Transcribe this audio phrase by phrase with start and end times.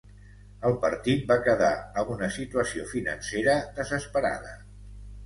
[0.69, 1.69] El partit va quedar
[2.03, 4.57] a una situació financera desesperada.